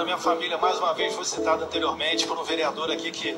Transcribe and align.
da 0.00 0.04
minha 0.04 0.16
família, 0.16 0.56
mais 0.56 0.78
uma 0.78 0.94
vez, 0.94 1.14
foi 1.14 1.26
citado 1.26 1.62
anteriormente 1.62 2.26
por 2.26 2.38
um 2.38 2.42
vereador 2.42 2.90
aqui 2.90 3.10
que, 3.10 3.36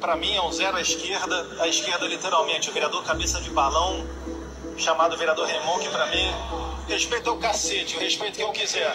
para 0.00 0.16
mim, 0.16 0.34
é 0.34 0.40
um 0.40 0.50
zero 0.50 0.74
à 0.78 0.80
esquerda, 0.80 1.46
à 1.60 1.68
esquerda 1.68 2.06
literalmente, 2.06 2.70
o 2.70 2.72
vereador 2.72 3.04
cabeça 3.04 3.42
de 3.42 3.50
balão, 3.50 4.06
chamado 4.78 5.18
vereador 5.18 5.46
Remon, 5.46 5.78
que 5.78 5.90
para 5.90 6.06
mim, 6.06 6.32
respeito 6.88 7.30
o 7.30 7.36
cacete, 7.36 7.98
respeito 7.98 8.36
quem 8.36 8.46
eu 8.46 8.52
quiser. 8.52 8.90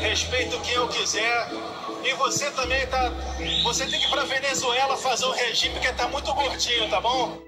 Respeito 0.00 0.60
quem 0.62 0.74
eu 0.74 0.88
quiser. 0.88 1.48
E 2.02 2.12
você 2.14 2.50
também 2.50 2.84
tá. 2.88 3.12
Você 3.62 3.86
tem 3.86 4.00
que 4.00 4.06
ir 4.06 4.10
pra 4.10 4.24
Venezuela 4.24 4.96
fazer 4.96 5.26
o 5.26 5.30
regime, 5.30 5.74
porque 5.74 5.92
tá 5.92 6.08
muito 6.08 6.32
gordinho, 6.34 6.90
tá 6.90 7.00
bom? 7.00 7.38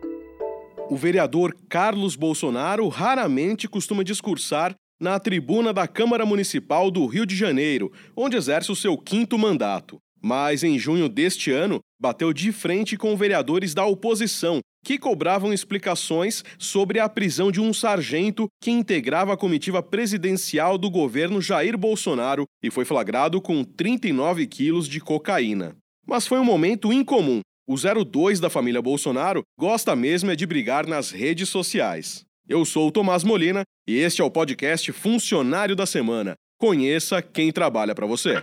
O 0.88 0.96
vereador 0.96 1.52
Carlos 1.68 2.14
Bolsonaro 2.14 2.86
raramente 2.86 3.66
costuma 3.66 4.04
discursar 4.04 4.72
na 5.00 5.18
tribuna 5.20 5.72
da 5.72 5.86
Câmara 5.86 6.27
Municipal 6.27 6.91
do 6.91 7.06
Rio 7.06 7.24
de 7.24 7.36
Janeiro, 7.36 7.92
onde 8.16 8.36
exerce 8.36 8.73
o 8.73 8.77
seu 8.77 8.96
quinto 8.96 9.38
mandato. 9.38 9.98
Mas 10.20 10.64
em 10.64 10.78
junho 10.78 11.09
deste 11.09 11.52
ano, 11.52 11.80
bateu 12.00 12.32
de 12.32 12.50
frente 12.50 12.96
com 12.96 13.16
vereadores 13.16 13.74
da 13.74 13.87
oposição 13.87 14.60
que 14.84 14.98
cobravam 14.98 15.52
explicações 15.52 16.42
sobre 16.59 16.98
a 16.98 17.09
prisão 17.09 17.50
de 17.50 17.60
um 17.60 17.73
sargento 17.73 18.48
que 18.60 18.70
integrava 18.70 19.34
a 19.34 19.37
comitiva 19.37 19.82
presidencial 19.82 20.78
do 20.78 20.90
governo 20.90 21.42
Jair 21.42 21.76
Bolsonaro 21.76 22.45
e 22.62 22.70
foi 22.70 22.84
flagrado 22.84 23.40
com 23.40 23.62
39 23.65 24.46
quilos 24.46 24.88
de 24.88 25.01
cocaína. 25.01 25.76
Mas 26.06 26.26
foi 26.26 26.38
um 26.38 26.45
momento 26.45 26.92
incomum. 26.92 27.40
O 27.68 27.74
02 27.76 28.40
da 28.40 28.48
família 28.48 28.80
Bolsonaro 28.80 29.42
gosta 29.59 29.95
mesmo 29.95 30.30
é 30.30 30.37
de 30.37 30.46
brigar 30.46 30.87
nas 30.87 31.10
redes 31.10 31.51
sociais. 31.51 32.24
Eu 32.48 32.65
sou 32.65 32.88
o 32.88 32.93
Tomás 32.93 33.25
Molina 33.25 33.62
e 33.87 33.98
este 33.98 34.23
é 34.23 34.25
o 34.25 34.30
podcast 34.30 34.91
Funcionário 34.93 35.77
da 35.77 35.84
Semana. 35.87 36.34
Conheça 36.59 37.21
quem 37.23 37.52
trabalha 37.52 37.95
para 37.95 38.07
você. 38.07 38.43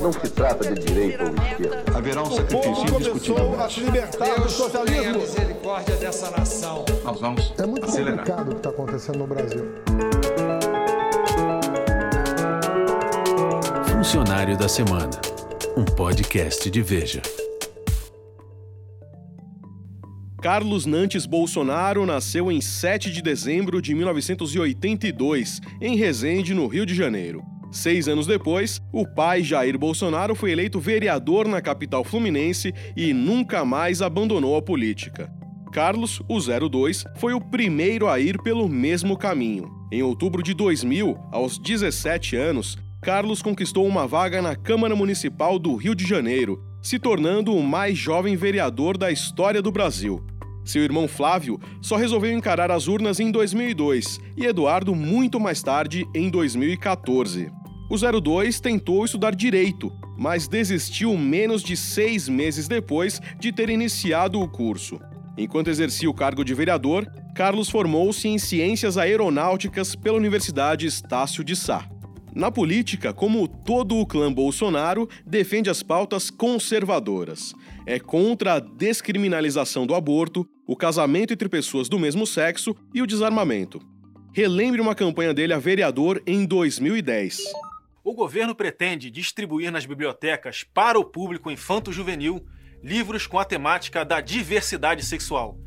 Não 0.00 0.12
se 0.12 0.28
trata 0.30 0.74
de 0.74 0.84
direito 0.84 1.22
ou 1.22 1.28
esquerda. 1.46 1.84
Haverá 1.96 2.22
um 2.22 2.30
sacrifício 2.30 2.94
indiscutível. 2.94 3.60
a 3.60 3.70
se 3.70 3.80
libertar 3.80 4.40
do 4.40 4.48
socialismo. 4.50 5.18
misericórdia 5.20 5.96
dessa 5.96 6.30
nação. 6.32 6.84
Nós 7.04 7.20
vamos 7.20 7.54
É 7.58 7.64
muito 7.66 7.84
acelerar. 7.86 8.18
complicado 8.18 8.48
o 8.48 8.50
que 8.50 8.56
está 8.56 8.70
acontecendo 8.70 9.18
no 9.18 9.26
Brasil. 9.26 9.64
Funcionário 13.90 14.56
da 14.58 14.68
Semana, 14.68 15.10
um 15.76 15.84
podcast 15.84 16.68
de 16.70 16.82
Veja. 16.82 17.22
Carlos 20.40 20.84
Nantes 20.84 21.24
Bolsonaro 21.24 22.04
nasceu 22.04 22.52
em 22.52 22.60
7 22.60 23.10
de 23.10 23.22
dezembro 23.22 23.80
de 23.80 23.94
1982, 23.94 25.60
em 25.80 25.96
Resende, 25.96 26.52
no 26.52 26.66
Rio 26.66 26.84
de 26.84 26.94
Janeiro. 26.94 27.42
Seis 27.72 28.06
anos 28.06 28.26
depois, 28.26 28.80
o 28.92 29.06
pai 29.06 29.42
Jair 29.42 29.78
Bolsonaro 29.78 30.34
foi 30.34 30.52
eleito 30.52 30.78
vereador 30.78 31.48
na 31.48 31.60
capital 31.60 32.04
fluminense 32.04 32.72
e 32.96 33.12
nunca 33.12 33.64
mais 33.64 34.02
abandonou 34.02 34.56
a 34.56 34.62
política. 34.62 35.32
Carlos, 35.72 36.20
o 36.28 36.38
02, 36.38 37.04
foi 37.16 37.32
o 37.32 37.40
primeiro 37.40 38.08
a 38.08 38.20
ir 38.20 38.40
pelo 38.42 38.68
mesmo 38.68 39.16
caminho. 39.16 39.70
Em 39.90 40.02
outubro 40.02 40.42
de 40.42 40.54
2000, 40.54 41.16
aos 41.32 41.58
17 41.58 42.36
anos, 42.36 42.78
Carlos 43.02 43.42
conquistou 43.42 43.86
uma 43.86 44.06
vaga 44.06 44.40
na 44.42 44.54
Câmara 44.54 44.94
Municipal 44.94 45.58
do 45.58 45.74
Rio 45.76 45.94
de 45.94 46.06
Janeiro, 46.06 46.62
se 46.82 46.98
tornando 46.98 47.54
o 47.54 47.62
mais 47.62 47.96
jovem 47.96 48.36
vereador 48.36 48.96
da 48.96 49.10
história 49.10 49.60
do 49.60 49.72
Brasil. 49.72 50.24
Seu 50.64 50.82
irmão 50.82 51.06
Flávio 51.06 51.60
só 51.80 51.96
resolveu 51.96 52.32
encarar 52.36 52.70
as 52.72 52.88
urnas 52.88 53.20
em 53.20 53.30
2002 53.30 54.18
e 54.36 54.46
Eduardo 54.46 54.94
muito 54.94 55.38
mais 55.38 55.62
tarde, 55.62 56.04
em 56.14 56.28
2014. 56.28 57.50
O 57.88 58.20
02 58.20 58.58
tentou 58.58 59.04
estudar 59.04 59.32
direito, 59.34 59.92
mas 60.18 60.48
desistiu 60.48 61.16
menos 61.16 61.62
de 61.62 61.76
seis 61.76 62.28
meses 62.28 62.66
depois 62.66 63.20
de 63.38 63.52
ter 63.52 63.70
iniciado 63.70 64.40
o 64.40 64.48
curso. 64.48 64.98
Enquanto 65.38 65.68
exercia 65.68 66.10
o 66.10 66.14
cargo 66.14 66.44
de 66.44 66.52
vereador, 66.52 67.06
Carlos 67.34 67.68
formou-se 67.68 68.26
em 68.26 68.38
Ciências 68.38 68.98
Aeronáuticas 68.98 69.94
pela 69.94 70.16
Universidade 70.16 70.86
Estácio 70.86 71.44
de 71.44 71.54
Sá. 71.54 71.86
Na 72.36 72.50
política, 72.50 73.14
como 73.14 73.48
todo 73.48 73.96
o 73.96 74.04
clã 74.04 74.30
Bolsonaro, 74.30 75.08
defende 75.24 75.70
as 75.70 75.82
pautas 75.82 76.28
conservadoras. 76.28 77.54
É 77.86 77.98
contra 77.98 78.56
a 78.56 78.60
descriminalização 78.60 79.86
do 79.86 79.94
aborto, 79.94 80.46
o 80.66 80.76
casamento 80.76 81.32
entre 81.32 81.48
pessoas 81.48 81.88
do 81.88 81.98
mesmo 81.98 82.26
sexo 82.26 82.76
e 82.92 83.00
o 83.00 83.06
desarmamento. 83.06 83.80
Relembre 84.34 84.82
uma 84.82 84.94
campanha 84.94 85.32
dele 85.32 85.54
a 85.54 85.58
vereador 85.58 86.22
em 86.26 86.44
2010. 86.44 87.40
O 88.04 88.12
governo 88.12 88.54
pretende 88.54 89.10
distribuir 89.10 89.72
nas 89.72 89.86
bibliotecas 89.86 90.62
para 90.62 90.98
o 90.98 91.06
público 91.06 91.50
infanto-juvenil 91.50 92.44
livros 92.82 93.26
com 93.26 93.38
a 93.38 93.46
temática 93.46 94.04
da 94.04 94.20
diversidade 94.20 95.02
sexual. 95.02 95.58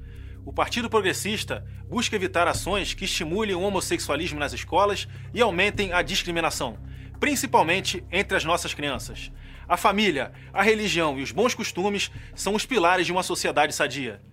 O 0.50 0.52
Partido 0.52 0.90
Progressista 0.90 1.64
busca 1.88 2.16
evitar 2.16 2.48
ações 2.48 2.96
que 2.96 3.06
estimulem 3.06 3.54
o 3.54 3.62
homossexualismo 3.62 4.40
nas 4.40 4.52
escolas 4.52 5.08
e 5.32 5.42
aumentem 5.42 5.94
a 5.94 6.02
discriminação, 6.02 6.76
principalmente 7.20 8.04
entre 8.12 8.36
as 8.36 8.44
nossas 8.44 8.74
crianças. 8.74 9.32
A 9.68 9.78
família, 9.78 10.32
a 10.52 10.64
religião 10.64 11.20
e 11.20 11.22
os 11.22 11.32
bons 11.32 11.54
costumes 11.54 12.10
são 12.34 12.56
os 12.56 12.66
pilares 12.66 13.06
de 13.06 13.12
uma 13.12 13.22
sociedade 13.22 13.76
sadia. 13.76 14.24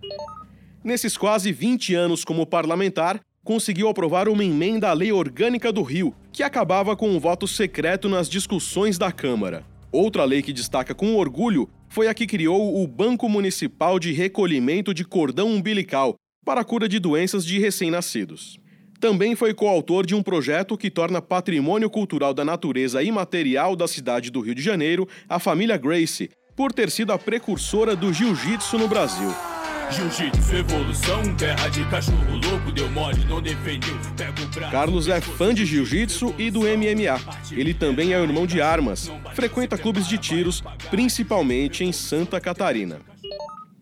Nesses 0.83 1.15
quase 1.15 1.51
20 1.51 1.93
anos 1.93 2.25
como 2.25 2.47
parlamentar, 2.47 3.19
conseguiu 3.43 3.87
aprovar 3.87 4.27
uma 4.27 4.43
emenda 4.43 4.89
à 4.89 4.93
Lei 4.93 5.11
Orgânica 5.11 5.71
do 5.71 5.83
Rio, 5.83 6.15
que 6.31 6.41
acabava 6.41 6.95
com 6.95 7.15
o 7.15 7.19
voto 7.19 7.47
secreto 7.47 8.09
nas 8.09 8.27
discussões 8.27 8.97
da 8.97 9.11
Câmara. 9.11 9.63
Outra 9.91 10.25
lei 10.25 10.41
que 10.41 10.51
destaca 10.51 10.93
com 10.93 11.15
orgulho 11.15 11.69
foi 11.87 12.07
a 12.07 12.13
que 12.13 12.27
criou 12.27 12.81
o 12.83 12.87
Banco 12.87 13.29
Municipal 13.29 13.97
de 13.99 14.11
Recolhimento 14.11 14.93
de 14.93 15.05
Cordão 15.05 15.49
Umbilical 15.49 16.15
para 16.45 16.61
a 16.61 16.63
cura 16.63 16.89
de 16.89 16.99
doenças 16.99 17.45
de 17.45 17.59
recém-nascidos. 17.59 18.59
Também 18.99 19.35
foi 19.35 19.53
coautor 19.53 20.05
de 20.05 20.15
um 20.15 20.23
projeto 20.23 20.77
que 20.77 20.89
torna 20.89 21.21
patrimônio 21.21 21.89
cultural 21.89 22.33
da 22.33 22.43
natureza 22.43 23.01
imaterial 23.03 23.75
da 23.75 23.87
cidade 23.87 24.31
do 24.31 24.41
Rio 24.41 24.55
de 24.55 24.61
Janeiro 24.61 25.07
a 25.29 25.39
família 25.39 25.77
Gracie, 25.77 26.29
por 26.55 26.73
ter 26.73 26.89
sido 26.89 27.13
a 27.13 27.17
precursora 27.17 27.95
do 27.95 28.11
jiu-jitsu 28.11 28.77
no 28.77 28.87
Brasil. 28.87 29.56
Jiu-jitsu, 29.89 30.55
evolução, 30.55 31.35
terra 31.35 31.69
de 31.69 31.83
cachorro 31.85 32.37
louco, 32.43 32.71
deu 32.73 32.89
mole, 32.91 33.23
não 33.25 33.41
defendeu, 33.41 33.97
pega 34.17 34.41
o 34.41 34.47
braço. 34.47 34.71
Carlos 34.71 35.07
é 35.07 35.21
fã 35.21 35.53
de 35.53 35.65
jiu-jitsu 35.65 36.35
e 36.37 36.51
do 36.51 36.61
MMA. 36.61 37.19
Ele 37.51 37.73
também 37.73 38.11
é 38.11 38.19
o 38.19 38.23
irmão 38.23 38.45
de 38.45 38.61
armas. 38.61 39.09
Frequenta 39.33 39.77
clubes 39.77 40.05
de 40.05 40.17
tiros, 40.17 40.61
principalmente 40.89 41.85
em 41.85 41.93
Santa 41.93 42.39
Catarina. 42.39 42.99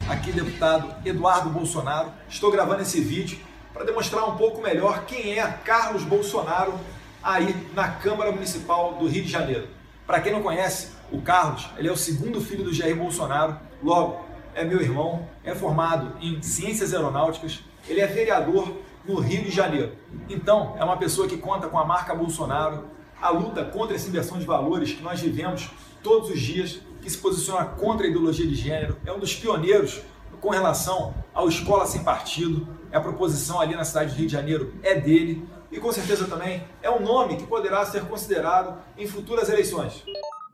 Aqui, 0.07 0.31
deputado 0.31 0.95
Eduardo 1.03 1.49
Bolsonaro. 1.49 2.11
Estou 2.29 2.51
gravando 2.51 2.83
esse 2.83 3.01
vídeo 3.01 3.39
para 3.73 3.83
demonstrar 3.83 4.29
um 4.29 4.37
pouco 4.37 4.61
melhor 4.61 5.05
quem 5.05 5.39
é 5.39 5.43
Carlos 5.65 6.03
Bolsonaro 6.03 6.79
aí 7.23 7.55
na 7.73 7.87
Câmara 7.87 8.31
Municipal 8.31 8.93
do 8.93 9.07
Rio 9.07 9.23
de 9.23 9.29
Janeiro. 9.29 9.67
Para 10.05 10.21
quem 10.21 10.31
não 10.31 10.43
conhece, 10.43 10.89
o 11.11 11.19
Carlos, 11.19 11.67
ele 11.77 11.87
é 11.87 11.91
o 11.91 11.97
segundo 11.97 12.39
filho 12.39 12.63
do 12.63 12.73
Jair 12.73 12.95
Bolsonaro, 12.95 13.57
logo 13.83 14.34
é 14.55 14.63
meu 14.63 14.81
irmão, 14.81 15.27
é 15.43 15.53
formado 15.53 16.13
em 16.21 16.41
Ciências 16.41 16.93
Aeronáuticas, 16.93 17.59
ele 17.87 17.99
é 17.99 18.07
vereador 18.07 18.73
no 19.05 19.19
Rio 19.19 19.43
de 19.43 19.51
Janeiro. 19.51 19.91
Então, 20.29 20.75
é 20.79 20.83
uma 20.83 20.97
pessoa 20.97 21.27
que 21.27 21.37
conta 21.37 21.67
com 21.67 21.77
a 21.77 21.85
marca 21.85 22.15
Bolsonaro, 22.15 22.85
a 23.21 23.29
luta 23.29 23.63
contra 23.63 23.95
essa 23.95 24.07
inversão 24.07 24.39
de 24.39 24.45
valores 24.45 24.93
que 24.93 25.03
nós 25.03 25.19
vivemos 25.19 25.69
todos 26.01 26.29
os 26.29 26.39
dias, 26.39 26.79
que 27.01 27.09
se 27.09 27.17
posiciona 27.17 27.65
contra 27.65 28.07
a 28.07 28.09
ideologia 28.09 28.47
de 28.47 28.55
gênero, 28.55 28.97
é 29.05 29.11
um 29.11 29.19
dos 29.19 29.35
pioneiros 29.35 30.01
com 30.41 30.49
relação 30.49 31.13
ao 31.33 31.47
Escola 31.47 31.85
Sem 31.85 32.03
Partido, 32.03 32.67
a 32.91 32.99
proposição 32.99 33.59
ali 33.59 33.75
na 33.75 33.83
cidade 33.83 34.11
do 34.11 34.17
Rio 34.17 34.27
de 34.27 34.31
Janeiro 34.31 34.73
é 34.81 34.95
dele, 34.95 35.47
e 35.71 35.79
com 35.79 35.91
certeza 35.91 36.25
também 36.25 36.63
é 36.81 36.89
um 36.89 37.01
nome 37.01 37.35
que 37.35 37.45
poderá 37.45 37.85
ser 37.85 38.05
considerado 38.05 38.77
em 38.97 39.05
futuras 39.05 39.49
eleições. 39.49 40.03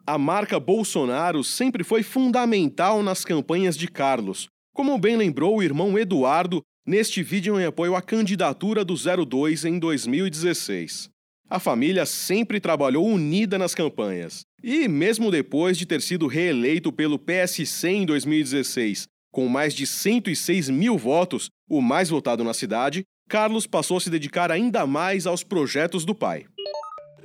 A 0.06 0.18
marca 0.18 0.60
Bolsonaro 0.60 1.44
sempre 1.44 1.84
foi 1.84 2.02
fundamental 2.02 3.04
nas 3.04 3.24
campanhas 3.24 3.78
de 3.78 3.88
Carlos, 3.88 4.50
como 4.74 4.98
bem 4.98 5.16
lembrou 5.16 5.58
o 5.58 5.64
irmão 5.64 5.98
Eduardo 5.98 6.62
neste 6.86 7.22
vídeo 7.22 7.60
em 7.60 7.66
apoio 7.66 7.96
à 7.96 8.02
candidatura 8.02 8.84
do 8.84 8.96
02 8.96 9.66
em 9.66 9.78
2016. 9.78 11.10
A 11.48 11.60
família 11.60 12.06
sempre 12.06 12.60
trabalhou 12.60 13.06
unida 13.06 13.58
nas 13.58 13.76
campanhas. 13.76 14.42
E, 14.64 14.88
mesmo 14.88 15.30
depois 15.30 15.78
de 15.78 15.86
ter 15.86 16.02
sido 16.02 16.26
reeleito 16.26 16.92
pelo 16.92 17.20
PSC 17.20 17.90
em 17.90 18.06
2016, 18.06 19.06
com 19.32 19.48
mais 19.48 19.74
de 19.74 19.86
106 19.86 20.70
mil 20.70 20.98
votos, 20.98 21.50
o 21.70 21.82
mais 21.82 22.10
votado 22.10 22.44
na 22.44 22.54
cidade, 22.54 23.04
Carlos 23.30 23.68
passou 23.68 23.98
a 23.98 24.02
se 24.02 24.10
dedicar 24.10 24.52
ainda 24.52 24.88
mais 24.88 25.28
aos 25.28 25.44
projetos 25.44 26.04
do 26.06 26.16
pai. 26.16 26.46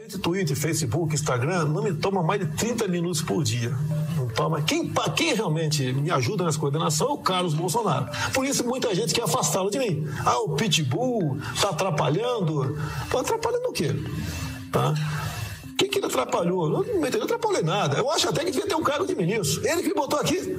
Twitter, 0.07 0.57
Facebook, 0.57 1.15
Instagram 1.15 1.65
não 1.67 1.83
me 1.83 1.93
toma 1.93 2.23
mais 2.23 2.41
de 2.41 2.47
30 2.57 2.89
minutos 2.89 3.21
por 3.21 3.43
dia. 3.43 3.75
Não 4.17 4.29
toma. 4.29 4.63
Quem, 4.63 4.93
quem 5.15 5.35
realmente 5.35 5.93
me 5.93 6.11
ajuda 6.11 6.45
nessa 6.45 6.59
coordenação 6.59 7.09
é 7.09 7.13
o 7.13 7.19
Carlos 7.19 7.55
Bolsonaro. 7.55 8.07
Por 8.33 8.45
isso 8.45 8.67
muita 8.67 8.95
gente 8.95 9.15
quer 9.15 9.25
afastá-lo 9.25 9.71
de 9.71 9.79
mim. 9.79 10.07
Ah, 10.25 10.39
o 10.39 10.51
Pitbull 10.51 11.39
está 11.55 11.71
atrapalhando. 11.71 12.77
Tá 13.11 13.21
atrapalhando 13.21 13.69
o 13.69 13.73
quê? 13.73 13.95
Tá? 14.73 14.95
O 15.65 15.77
que, 15.77 15.89
que 15.89 15.99
ele 15.99 16.07
atrapalhou? 16.07 16.71
Não, 16.71 16.83
não 16.83 17.25
atrapalhei 17.25 17.63
nada. 17.63 17.99
Eu 17.99 18.11
acho 18.11 18.29
até 18.29 18.45
que 18.45 18.51
devia 18.51 18.67
ter 18.67 18.75
um 18.75 18.83
cargo 18.83 19.07
de 19.07 19.15
ministro. 19.15 19.67
Ele 19.67 19.83
que 19.83 19.89
me 19.89 19.95
botou 19.95 20.19
aqui. 20.19 20.57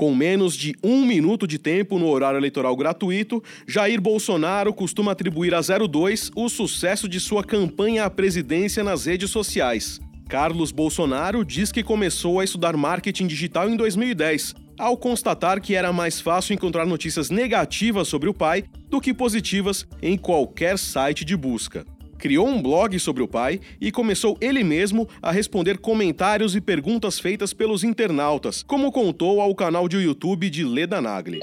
Com 0.00 0.14
menos 0.14 0.56
de 0.56 0.74
um 0.82 1.04
minuto 1.04 1.46
de 1.46 1.58
tempo 1.58 1.98
no 1.98 2.08
horário 2.08 2.38
eleitoral 2.38 2.74
gratuito, 2.74 3.44
Jair 3.68 4.00
Bolsonaro 4.00 4.72
costuma 4.72 5.12
atribuir 5.12 5.52
a 5.52 5.60
02 5.60 6.30
o 6.34 6.48
sucesso 6.48 7.06
de 7.06 7.20
sua 7.20 7.44
campanha 7.44 8.06
à 8.06 8.08
presidência 8.08 8.82
nas 8.82 9.04
redes 9.04 9.30
sociais. 9.30 10.00
Carlos 10.26 10.72
Bolsonaro 10.72 11.44
diz 11.44 11.70
que 11.70 11.82
começou 11.82 12.40
a 12.40 12.44
estudar 12.44 12.78
marketing 12.78 13.26
digital 13.26 13.68
em 13.68 13.76
2010, 13.76 14.54
ao 14.78 14.96
constatar 14.96 15.60
que 15.60 15.74
era 15.74 15.92
mais 15.92 16.18
fácil 16.18 16.54
encontrar 16.54 16.86
notícias 16.86 17.28
negativas 17.28 18.08
sobre 18.08 18.30
o 18.30 18.32
pai 18.32 18.64
do 18.88 19.02
que 19.02 19.12
positivas 19.12 19.86
em 20.00 20.16
qualquer 20.16 20.78
site 20.78 21.26
de 21.26 21.36
busca 21.36 21.84
criou 22.20 22.46
um 22.46 22.60
blog 22.60 22.98
sobre 23.00 23.22
o 23.22 23.28
pai 23.28 23.60
e 23.80 23.90
começou 23.90 24.36
ele 24.40 24.62
mesmo 24.62 25.08
a 25.22 25.32
responder 25.32 25.78
comentários 25.78 26.54
e 26.54 26.60
perguntas 26.60 27.18
feitas 27.18 27.54
pelos 27.54 27.82
internautas, 27.82 28.62
como 28.62 28.92
contou 28.92 29.40
ao 29.40 29.54
canal 29.54 29.88
de 29.88 29.96
YouTube 29.96 30.50
de 30.50 30.62
Leda 30.62 31.00
Nagli. 31.00 31.40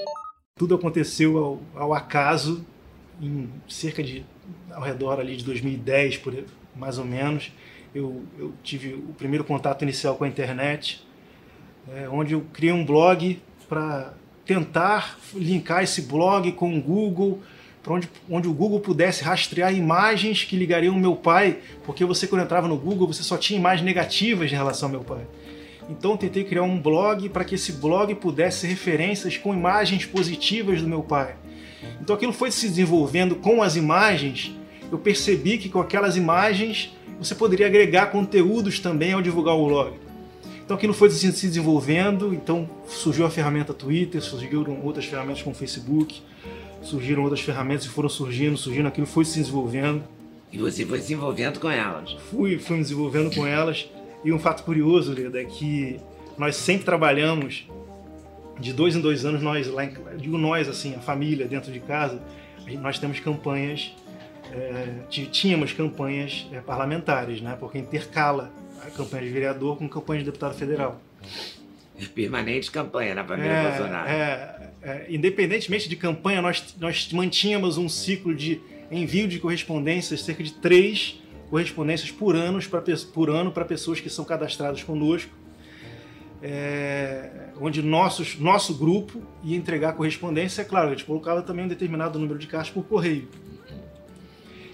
Tudo 0.56 0.76
aconteceu 0.76 1.38
ao, 1.38 1.62
ao 1.76 1.94
acaso, 1.94 2.66
em 3.22 3.50
cerca 3.68 4.04
de 4.04 4.24
ao 4.72 4.84
redor 4.84 5.20
ali 5.20 5.36
de 5.36 5.44
2010, 5.44 6.18
por 6.18 6.36
mais 6.76 7.00
ou 7.00 7.06
menos. 7.06 7.52
Eu, 7.94 8.24
eu 8.38 8.54
tive 8.64 8.94
o 8.94 9.14
primeiro 9.18 9.44
contato 9.44 9.82
inicial 9.82 10.16
com 10.16 10.24
a 10.24 10.28
internet, 10.28 11.04
é, 11.90 12.08
onde 12.08 12.34
eu 12.34 12.46
criei 12.54 12.72
um 12.72 12.86
blog 12.86 13.42
para 13.68 14.14
tentar 14.46 15.18
linkar 15.34 15.84
esse 15.84 16.04
blog 16.04 16.52
com 16.52 16.78
o 16.78 16.82
Google, 16.82 17.42
para 17.88 17.96
onde, 17.96 18.10
onde 18.30 18.48
o 18.50 18.54
Google 18.54 18.82
pudesse 18.82 19.24
rastrear 19.24 19.74
imagens 19.74 20.44
que 20.44 20.58
ligariam 20.58 20.94
meu 21.00 21.16
pai, 21.16 21.60
porque 21.86 22.04
você 22.04 22.28
quando 22.28 22.42
entrava 22.42 22.68
no 22.68 22.76
Google 22.76 23.08
você 23.08 23.24
só 23.24 23.38
tinha 23.38 23.58
imagens 23.58 23.86
negativas 23.86 24.52
em 24.52 24.56
relação 24.56 24.90
ao 24.90 24.92
meu 24.92 25.04
pai. 25.06 25.26
Então 25.90 26.18
tentei 26.18 26.44
criar 26.44 26.64
um 26.64 26.78
blog 26.78 27.30
para 27.30 27.46
que 27.46 27.56
esse 27.56 27.72
blog 27.72 28.14
pudesse 28.16 28.60
ser 28.60 28.68
referências 28.68 29.38
com 29.38 29.54
imagens 29.54 30.06
positivas 30.06 30.82
do 30.82 30.88
meu 30.88 31.02
pai. 31.02 31.36
Então 32.02 32.14
aquilo 32.14 32.34
foi 32.34 32.52
se 32.52 32.68
desenvolvendo 32.68 33.38
com 33.38 33.64
as 33.64 33.78
imagens. 33.78 34.52
Eu 34.92 34.98
percebi 34.98 35.58
que 35.58 35.70
com 35.70 35.80
aquelas 35.80 36.18
imagens 36.18 36.94
você 37.18 37.34
poderia 37.34 37.68
agregar 37.68 38.08
conteúdos 38.08 38.82
também 38.82 39.14
ao 39.14 39.22
divulgar 39.22 39.56
o 39.56 39.66
blog. 39.66 39.94
Então 40.66 40.76
aquilo 40.76 40.94
foi 40.94 41.10
se 41.10 41.26
desenvolvendo, 41.48 42.34
então 42.34 42.70
surgiu 42.86 43.26
a 43.26 43.30
ferramenta 43.30 43.74
Twitter, 43.74 44.22
surgiram 44.22 44.82
outras 44.84 45.06
ferramentas 45.06 45.42
como 45.42 45.56
Facebook, 45.56 46.22
surgiram 46.82 47.24
outras 47.24 47.42
ferramentas 47.42 47.86
e 47.86 47.90
foram 47.90 48.10
surgindo, 48.10 48.58
surgindo, 48.58 48.88
aquilo 48.88 49.08
foi 49.08 49.26
se 49.26 49.40
desenvolvendo. 49.40 50.04
E 50.52 50.58
você 50.58 50.86
foi 50.86 51.00
se 51.00 51.14
envolvendo 51.14 51.60
com 51.60 51.70
elas? 51.70 52.14
Fui, 52.30 52.58
fui 52.58 52.78
me 52.78 52.82
desenvolvendo 52.84 53.34
com 53.36 53.46
elas. 53.46 53.90
E 54.24 54.32
um 54.32 54.40
fato 54.40 54.64
curioso, 54.64 55.14
Leda, 55.14 55.42
é 55.42 55.46
que 55.46 56.00
nós 56.38 56.56
sempre 56.56 56.86
trabalhamos, 56.86 57.68
de 58.60 58.74
dois 58.74 58.96
em 58.96 59.02
dois 59.02 59.26
anos, 59.26 59.42
nós 59.42 59.68
lá 59.68 59.86
em, 59.86 59.94
digo 60.18 60.38
nós, 60.38 60.68
assim, 60.68 60.96
a 60.96 61.00
família 61.00 61.48
dentro 61.48 61.72
de 61.72 61.80
casa, 61.80 62.22
nós 62.82 62.98
temos 62.98 63.20
campanhas, 63.20 63.94
é, 64.52 65.04
tínhamos 65.10 65.74
campanhas 65.74 66.48
é, 66.52 66.60
parlamentares, 66.60 67.42
né? 67.42 67.56
Porque 67.60 67.78
intercala 67.78 68.52
a 68.86 68.90
campanha 68.90 69.24
de 69.24 69.30
vereador 69.30 69.78
com 69.78 69.88
campanha 69.88 70.20
de 70.20 70.26
deputado 70.26 70.56
federal. 70.56 71.00
Permanente 72.14 72.70
campanha 72.72 73.16
na 73.16 73.24
família 73.24 73.52
é, 73.52 73.70
Bolsonaro. 73.70 74.10
É, 74.10 74.70
é, 74.82 75.06
independentemente 75.10 75.90
de 75.90 75.96
campanha, 75.96 76.42
nós, 76.42 76.76
nós 76.80 77.12
mantínhamos 77.12 77.78
um 77.78 77.90
ciclo 77.90 78.34
de 78.34 78.62
envio 78.92 79.28
de 79.28 79.40
correspondências, 79.40 80.22
cerca 80.22 80.44
de 80.44 80.54
três 80.54 81.22
correspondências 81.50 82.12
por, 82.12 82.36
anos 82.36 82.68
pra, 82.68 82.84
por 83.14 83.30
ano 83.30 83.52
para 83.52 83.66
pessoas 83.66 84.00
que 84.00 84.10
são 84.10 84.26
cadastradas 84.26 84.84
conosco, 84.84 85.32
é, 86.42 87.50
onde 87.60 87.82
nossos, 87.82 88.38
nosso 88.38 88.76
grupo 88.76 89.22
ia 89.44 89.58
entregar 89.58 89.94
correspondência, 89.94 90.62
é 90.62 90.66
claro, 90.66 90.88
a 90.88 90.90
gente 90.92 91.06
colocava 91.06 91.42
também 91.42 91.66
um 91.66 91.68
determinado 91.68 92.20
número 92.20 92.38
de 92.38 92.48
cartas 92.48 92.70
por 92.70 92.84
correio. 92.84 93.28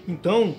Então, 0.06 0.56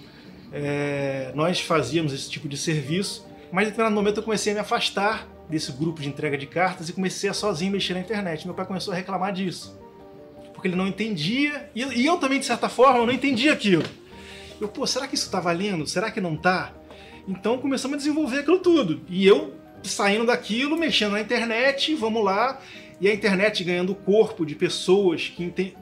é, 0.52 1.32
nós 1.36 1.60
fazíamos 1.60 2.12
esse 2.14 2.30
tipo 2.30 2.48
de 2.48 2.58
serviço, 2.58 3.26
mas 3.52 3.68
em 3.68 3.70
determinado 3.70 3.96
momento 3.96 4.18
eu 4.18 4.24
comecei 4.24 4.52
a 4.52 4.56
me 4.56 4.62
afastar 4.62 5.28
desse 5.50 5.72
grupo 5.72 6.02
de 6.02 6.10
entrega 6.10 6.38
de 6.38 6.48
cartas 6.48 6.90
e 6.90 6.94
comecei 6.94 7.30
a 7.30 7.34
sozinho 7.34 7.72
mexer 7.72 7.94
na 7.94 8.00
internet. 8.00 8.46
Meu 8.46 8.56
pai 8.56 8.66
começou 8.66 8.94
a 8.94 8.96
reclamar 8.96 9.32
disso. 9.32 9.80
Porque 10.54 10.68
ele 10.68 10.76
não 10.76 10.88
entendia, 10.88 11.70
e 11.76 11.82
eu, 11.82 11.92
e 11.92 12.06
eu 12.06 12.18
também, 12.18 12.40
de 12.40 12.46
certa 12.46 12.70
forma, 12.70 13.06
não 13.06 13.14
entendia 13.14 13.54
aquilo. 13.54 13.84
Eu, 14.60 14.68
pô, 14.68 14.88
será 14.88 15.08
que 15.08 15.16
isso 15.16 15.30
tá 15.30 15.40
valendo? 15.40 15.86
Será 15.86 16.10
que 16.10 16.22
não 16.22 16.36
tá? 16.36 16.74
Então 17.28 17.58
começamos 17.58 17.96
a 17.96 17.98
desenvolver 17.98 18.40
aquilo 18.40 18.60
tudo. 18.60 19.02
E 19.10 19.26
eu 19.26 19.54
saindo 19.84 20.26
daquilo, 20.26 20.78
mexendo 20.78 21.12
na 21.12 21.22
internet, 21.22 21.94
vamos 21.96 22.24
lá. 22.24 22.60
E 23.00 23.08
a 23.08 23.14
internet 23.14 23.64
ganhando 23.64 23.92
o 23.92 23.96
corpo 23.96 24.46
de 24.46 24.56
pessoas 24.56 25.28
que, 25.28 25.44
ente... 25.44 25.76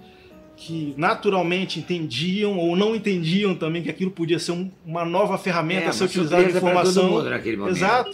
que 0.56 0.94
naturalmente 0.98 1.80
entendiam 1.80 2.58
ou 2.58 2.76
não 2.76 2.96
entendiam 2.96 3.56
também 3.56 3.84
que 3.84 3.90
aquilo 3.90 4.12
podia 4.12 4.40
ser 4.40 4.54
um, 4.54 4.72
uma 4.86 5.06
nova 5.06 5.38
ferramenta 5.38 5.86
é, 5.86 5.90
a 5.90 5.94
ser 5.94 6.06
utilizada 6.06 6.44
de 6.44 6.58
informação. 6.58 7.04
Todo 7.04 7.18
mundo 7.18 7.30
naquele 7.30 7.58
momento. 7.58 7.76
Exato. 7.76 8.12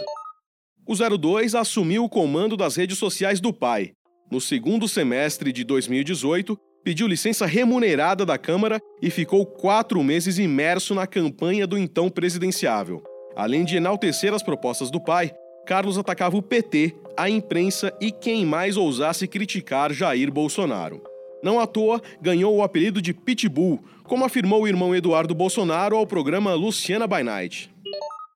O 0.89 0.95
02 0.95 1.53
assumiu 1.53 2.03
o 2.03 2.09
comando 2.09 2.57
das 2.57 2.75
redes 2.75 2.97
sociais 2.97 3.39
do 3.39 3.53
pai. 3.53 3.91
No 4.31 4.41
segundo 4.41 4.87
semestre 4.87 5.51
de 5.51 5.63
2018, 5.63 6.57
pediu 6.83 7.05
licença 7.05 7.45
remunerada 7.45 8.25
da 8.25 8.39
Câmara 8.39 8.81
e 8.99 9.11
ficou 9.11 9.45
quatro 9.45 10.03
meses 10.03 10.39
imerso 10.39 10.95
na 10.95 11.05
campanha 11.05 11.67
do 11.67 11.77
então 11.77 12.09
presidenciável. 12.09 13.03
Além 13.35 13.63
de 13.63 13.77
enaltecer 13.77 14.33
as 14.33 14.41
propostas 14.41 14.89
do 14.89 14.99
pai, 14.99 15.31
Carlos 15.63 15.95
atacava 15.95 16.35
o 16.35 16.41
PT, 16.41 16.95
a 17.15 17.29
imprensa 17.29 17.95
e 18.01 18.11
quem 18.11 18.43
mais 18.43 18.75
ousasse 18.75 19.27
criticar 19.27 19.93
Jair 19.93 20.31
Bolsonaro. 20.31 21.03
Não 21.43 21.59
à 21.59 21.67
toa, 21.67 22.01
ganhou 22.19 22.55
o 22.55 22.63
apelido 22.63 22.99
de 22.99 23.13
Pitbull, 23.13 23.79
como 24.05 24.25
afirmou 24.25 24.63
o 24.63 24.67
irmão 24.67 24.95
Eduardo 24.95 25.35
Bolsonaro 25.35 25.95
ao 25.95 26.07
programa 26.07 26.55
Luciana 26.55 27.05
by 27.05 27.21
Night 27.21 27.69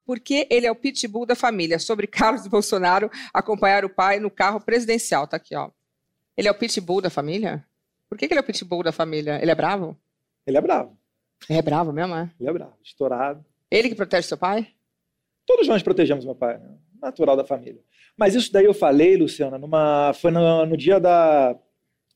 porque 0.06 0.48
ele 0.50 0.66
é 0.66 0.72
o 0.72 0.76
pitbull 0.76 1.26
da 1.26 1.36
família. 1.36 1.80
Sobre 1.80 2.08
Carlos 2.08 2.48
Bolsonaro 2.48 3.10
acompanhar 3.34 3.86
o 3.86 3.90
pai 3.90 4.20
no 4.20 4.30
carro 4.30 4.60
presidencial. 4.60 5.28
Tá 5.28 5.38
aqui, 5.38 5.56
ó. 5.56 5.70
Ele 6.36 6.48
é 6.48 6.52
o 6.52 6.58
pitbull 6.58 7.02
da 7.02 7.10
família? 7.10 7.66
Por 8.10 8.18
que, 8.18 8.28
que 8.28 8.34
ele 8.34 8.40
é 8.40 8.44
o 8.44 8.46
pitbull 8.46 8.84
da 8.84 8.92
família? 8.92 9.40
Ele 9.42 9.52
é 9.52 9.56
bravo? 9.56 9.98
Ele 10.46 10.58
é 10.58 10.62
bravo. 10.62 10.98
É 11.50 11.62
bravo 11.62 11.92
mesmo, 11.92 12.16
é? 12.16 12.32
Ele 12.40 12.50
é 12.50 12.54
bravo, 12.54 12.74
estourado. 12.84 13.46
Ele 13.70 13.90
que 13.90 13.96
protege 13.96 14.28
seu 14.28 14.38
pai? 14.38 14.68
Todos 15.46 15.68
nós 15.68 15.84
protegemos 15.84 16.24
meu 16.24 16.36
pai, 16.36 16.58
né? 16.58 16.78
natural 17.02 17.36
da 17.36 17.44
família. 17.44 17.82
Mas 18.16 18.34
isso 18.34 18.52
daí 18.52 18.66
eu 18.66 18.74
falei, 18.74 19.18
Luciana, 19.18 19.58
numa, 19.58 20.14
foi 20.14 20.32
no, 20.32 20.66
no 20.66 20.78
dia 20.78 21.00
da, 21.00 21.56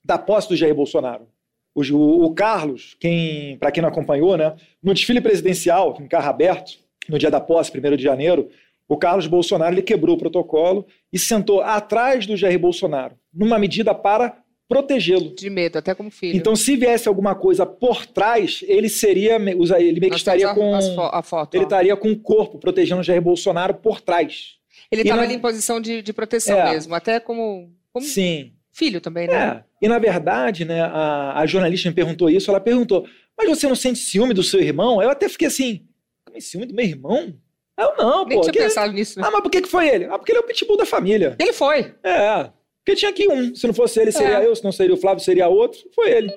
da 0.04 0.18
posse 0.18 0.48
do 0.48 0.56
Jair 0.56 0.74
Bolsonaro. 0.74 1.28
O, 1.76 2.26
o 2.26 2.34
Carlos, 2.34 2.96
quem, 3.00 3.58
para 3.58 3.72
quem 3.72 3.82
não 3.82 3.90
acompanhou, 3.90 4.38
né, 4.38 4.56
no 4.82 4.94
desfile 4.94 5.22
presidencial, 5.22 5.96
em 6.00 6.08
carro 6.08 6.30
aberto, 6.30 6.80
no 7.10 7.20
dia 7.20 7.32
da 7.32 7.40
posse, 7.40 7.72
1 7.72 7.96
de 7.96 8.04
janeiro, 8.04 8.50
o 8.88 8.98
Carlos 8.98 9.28
Bolsonaro 9.28 9.74
ele 9.74 9.82
quebrou 9.82 10.16
o 10.16 10.20
protocolo 10.20 10.86
e 11.12 11.20
sentou 11.20 11.62
atrás 11.62 12.26
do 12.26 12.38
Jair 12.38 12.58
Bolsonaro, 12.58 13.16
numa 13.34 13.60
medida 13.60 13.94
para 13.94 14.38
protegê-lo. 14.68 15.34
De 15.36 15.50
medo, 15.50 15.78
até 15.78 15.94
como 15.94 16.12
filho. 16.12 16.36
Então, 16.36 16.56
se 16.56 16.76
viesse 16.76 17.08
alguma 17.08 17.36
coisa 17.36 17.66
por 17.66 18.06
trás, 18.06 18.64
ele 18.68 18.90
seria, 18.90 19.36
ele 19.36 20.00
meio 20.00 20.12
que 20.12 20.18
estaria 20.18 20.54
com 20.54 20.74
a, 20.76 21.22
foto, 21.22 21.56
ele 21.56 21.64
estaria 21.64 21.96
com 21.96 22.12
o 22.12 22.20
corpo 22.20 22.58
protegendo 22.58 23.02
o 23.02 23.04
Jair 23.04 23.22
Bolsonaro 23.22 23.76
por 23.76 24.02
trás. 24.02 24.56
Ele 24.92 25.02
estava 25.02 25.22
ali 25.22 25.34
em 25.34 25.40
posição 25.40 25.82
de, 25.82 26.02
de 26.02 26.14
proteção 26.14 26.58
é, 26.58 26.72
mesmo, 26.72 26.94
até 26.96 27.20
como, 27.20 27.70
como 27.92 28.06
sim. 28.06 28.54
filho 28.72 29.02
também, 29.02 29.28
né? 29.28 29.64
É. 29.64 29.86
E 29.86 29.88
na 29.88 30.00
verdade, 30.00 30.66
né, 30.66 30.82
a, 30.82 31.40
a 31.40 31.46
jornalista 31.46 31.90
me 31.90 31.96
perguntou 31.96 32.30
isso, 32.30 32.50
ela 32.50 32.60
perguntou: 32.60 33.06
"Mas 33.38 33.50
você 33.50 33.68
não 33.68 33.76
sente 33.76 34.00
ciúme 34.00 34.34
do 34.34 34.44
seu 34.44 34.62
irmão?" 34.62 35.02
Eu 35.02 35.10
até 35.10 35.28
fiquei 35.28 35.48
assim: 35.48 35.86
em 36.38 36.42
ciúme 36.42 36.66
do 36.66 36.74
meu 36.74 36.86
irmão? 36.86 37.34
Eu 37.80 37.96
não, 37.98 38.26
Nem 38.26 38.38
pô. 38.38 38.44
tinha 38.50 38.66
pensado 38.66 38.92
nisso. 38.92 39.20
Né? 39.20 39.26
Ah, 39.28 39.32
mas 39.32 39.42
por 39.42 39.52
que, 39.52 39.62
que 39.62 39.70
foi 39.70 39.88
ele? 39.88 40.06
Ah, 40.06 40.18
porque 40.18 40.32
ele 40.32 40.40
é 40.40 40.42
o 40.42 40.46
pitbull 40.46 40.78
da 40.78 40.86
família. 40.86 41.36
Ele 41.40 41.54
foi. 41.54 41.94
É. 42.04 42.50
Porque 42.84 42.96
tinha 42.98 43.12
aqui 43.12 43.28
um. 43.28 43.54
Se 43.54 43.68
não 43.68 43.74
fosse 43.74 44.00
ele, 44.00 44.12
seria 44.12 44.42
é. 44.42 44.46
eu. 44.46 44.56
Se 44.56 44.64
não 44.64 44.72
seria 44.72 44.96
o 44.96 44.98
Flávio, 44.98 45.24
seria 45.24 45.48
outro. 45.48 45.80
Foi 45.94 46.10
ele. 46.10 46.34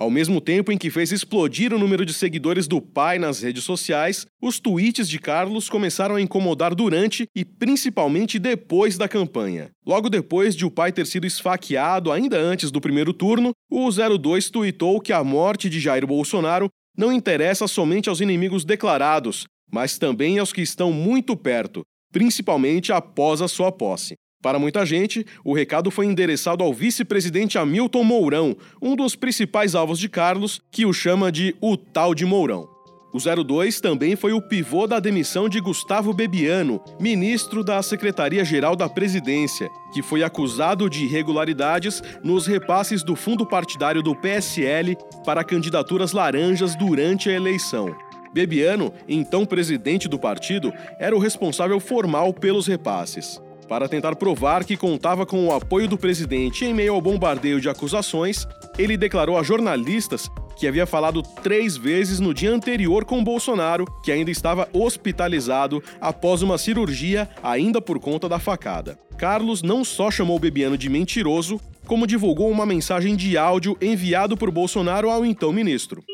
Ao 0.00 0.08
mesmo 0.08 0.40
tempo 0.40 0.72
em 0.72 0.78
que 0.78 0.88
fez 0.88 1.12
explodir 1.12 1.74
o 1.74 1.78
número 1.78 2.06
de 2.06 2.14
seguidores 2.14 2.66
do 2.66 2.80
pai 2.80 3.18
nas 3.18 3.42
redes 3.42 3.62
sociais, 3.64 4.26
os 4.40 4.58
tweets 4.58 5.06
de 5.06 5.18
Carlos 5.18 5.68
começaram 5.68 6.16
a 6.16 6.22
incomodar 6.22 6.74
durante 6.74 7.26
e 7.36 7.44
principalmente 7.44 8.38
depois 8.38 8.96
da 8.96 9.06
campanha. 9.06 9.70
Logo 9.86 10.08
depois 10.08 10.56
de 10.56 10.64
o 10.64 10.70
pai 10.70 10.90
ter 10.90 11.06
sido 11.06 11.26
esfaqueado 11.26 12.10
ainda 12.10 12.38
antes 12.38 12.70
do 12.70 12.80
primeiro 12.80 13.12
turno, 13.12 13.52
o 13.70 13.90
02 13.90 14.48
tweetou 14.48 15.02
que 15.02 15.12
a 15.12 15.22
morte 15.22 15.68
de 15.68 15.78
Jair 15.78 16.06
Bolsonaro 16.06 16.70
não 17.00 17.10
interessa 17.10 17.66
somente 17.66 18.10
aos 18.10 18.20
inimigos 18.20 18.62
declarados, 18.62 19.46
mas 19.72 19.96
também 19.96 20.38
aos 20.38 20.52
que 20.52 20.60
estão 20.60 20.92
muito 20.92 21.34
perto, 21.34 21.80
principalmente 22.12 22.92
após 22.92 23.40
a 23.40 23.48
sua 23.48 23.72
posse. 23.72 24.16
Para 24.42 24.58
muita 24.58 24.84
gente, 24.84 25.26
o 25.42 25.54
recado 25.54 25.90
foi 25.90 26.04
endereçado 26.04 26.62
ao 26.62 26.74
vice-presidente 26.74 27.56
Hamilton 27.56 28.04
Mourão, 28.04 28.56
um 28.82 28.94
dos 28.94 29.16
principais 29.16 29.74
alvos 29.74 29.98
de 29.98 30.10
Carlos, 30.10 30.60
que 30.70 30.84
o 30.84 30.92
chama 30.92 31.32
de 31.32 31.56
o 31.58 31.74
tal 31.74 32.14
de 32.14 32.26
Mourão. 32.26 32.68
O 33.12 33.18
02 33.18 33.80
também 33.80 34.14
foi 34.14 34.32
o 34.32 34.40
pivô 34.40 34.86
da 34.86 35.00
demissão 35.00 35.48
de 35.48 35.60
Gustavo 35.60 36.12
Bebiano, 36.12 36.80
ministro 37.00 37.64
da 37.64 37.82
Secretaria-Geral 37.82 38.76
da 38.76 38.88
Presidência, 38.88 39.68
que 39.92 40.00
foi 40.00 40.22
acusado 40.22 40.88
de 40.88 41.04
irregularidades 41.04 42.00
nos 42.22 42.46
repasses 42.46 43.02
do 43.02 43.16
fundo 43.16 43.44
partidário 43.44 44.00
do 44.00 44.14
PSL 44.14 44.96
para 45.24 45.42
candidaturas 45.42 46.12
laranjas 46.12 46.76
durante 46.76 47.28
a 47.28 47.32
eleição. 47.32 47.96
Bebiano, 48.32 48.94
então 49.08 49.44
presidente 49.44 50.08
do 50.08 50.16
partido, 50.16 50.72
era 51.00 51.16
o 51.16 51.18
responsável 51.18 51.80
formal 51.80 52.32
pelos 52.32 52.68
repasses. 52.68 53.40
Para 53.68 53.88
tentar 53.88 54.14
provar 54.14 54.64
que 54.64 54.76
contava 54.76 55.26
com 55.26 55.46
o 55.46 55.52
apoio 55.52 55.88
do 55.88 55.98
presidente 55.98 56.64
em 56.64 56.72
meio 56.72 56.94
ao 56.94 57.00
bombardeio 57.00 57.60
de 57.60 57.68
acusações, 57.68 58.46
ele 58.78 58.96
declarou 58.96 59.36
a 59.36 59.42
jornalistas 59.42 60.30
que 60.60 60.68
havia 60.68 60.84
falado 60.84 61.22
três 61.22 61.74
vezes 61.74 62.20
no 62.20 62.34
dia 62.34 62.52
anterior 62.52 63.06
com 63.06 63.24
Bolsonaro, 63.24 63.86
que 64.02 64.12
ainda 64.12 64.30
estava 64.30 64.68
hospitalizado 64.74 65.82
após 65.98 66.42
uma 66.42 66.58
cirurgia, 66.58 67.30
ainda 67.42 67.80
por 67.80 67.98
conta 67.98 68.28
da 68.28 68.38
facada. 68.38 68.98
Carlos 69.16 69.62
não 69.62 69.82
só 69.82 70.10
chamou 70.10 70.38
Bebiano 70.38 70.76
de 70.76 70.90
mentiroso, 70.90 71.58
como 71.86 72.06
divulgou 72.06 72.50
uma 72.50 72.66
mensagem 72.66 73.16
de 73.16 73.38
áudio 73.38 73.74
enviado 73.80 74.36
por 74.36 74.50
Bolsonaro 74.50 75.08
ao 75.08 75.24
então 75.24 75.50
ministro. 75.50 76.04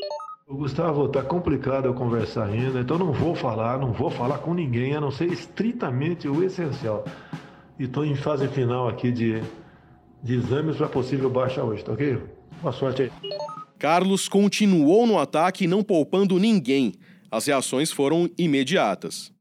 Gustavo, 0.49 1.09
tá 1.09 1.25
complicado 1.25 1.87
eu 1.87 1.95
conversar 1.95 2.45
ainda, 2.45 2.79
então 2.79 2.97
não 2.97 3.13
vou 3.13 3.35
falar, 3.35 3.81
não 3.81 3.93
vou 3.93 4.11
falar 4.11 4.39
com 4.39 4.55
ninguém, 4.55 4.95
a 4.95 5.01
não 5.01 5.11
ser 5.11 5.27
estritamente 5.27 6.29
o 6.29 6.45
essencial. 6.45 7.05
E 7.81 7.85
estou 7.85 8.05
em 8.05 8.15
fase 8.15 8.47
final 8.47 8.89
aqui 8.89 9.11
de, 9.11 9.43
de 10.23 10.35
exames 10.37 10.77
para 10.77 10.89
possível 10.89 11.29
baixa 11.29 11.65
hoje, 11.65 11.85
tá 11.85 11.93
ok? 11.93 12.23
Boa 12.63 12.73
sorte 12.73 13.03
aí. 13.03 13.36
Carlos 13.79 14.29
continuou 14.29 15.07
no 15.07 15.19
ataque, 15.19 15.67
não 15.67 15.83
poupando 15.83 16.39
ninguém. 16.39 16.95
As 17.31 17.47
reações 17.47 17.91
foram 17.93 18.29
imediatas. 18.39 19.33